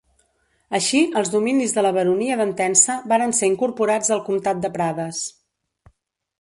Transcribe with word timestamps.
Així 0.77 1.01
els 1.21 1.29
dominis 1.33 1.75
de 1.75 1.83
la 1.87 1.91
Baronia 1.99 2.39
d'Entença 2.41 2.97
varen 3.13 3.37
ser 3.43 3.53
incorporats 3.53 4.13
al 4.17 4.25
Comtat 4.31 4.67
de 4.67 4.73
Prades. 4.81 5.25